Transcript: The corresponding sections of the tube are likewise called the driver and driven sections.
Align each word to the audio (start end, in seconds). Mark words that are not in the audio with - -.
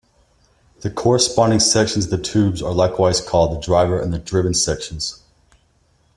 The 0.79 0.89
corresponding 0.89 1.59
sections 1.59 2.05
of 2.05 2.09
the 2.09 2.17
tube 2.17 2.57
are 2.65 2.73
likewise 2.73 3.21
called 3.21 3.55
the 3.55 3.63
driver 3.63 4.01
and 4.01 4.25
driven 4.25 4.55
sections. 4.55 5.21